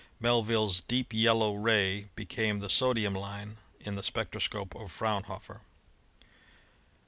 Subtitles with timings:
[0.19, 5.61] Melvill's deep yel low ray became the sodium line in the spectroscope of Fraunhofer.